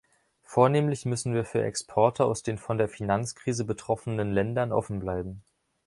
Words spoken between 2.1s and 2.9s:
aus den von der